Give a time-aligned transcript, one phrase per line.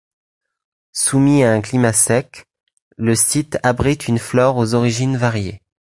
[0.93, 2.47] Soumis à un climat sec,
[2.97, 5.61] le site abrite une flore aux origines variées.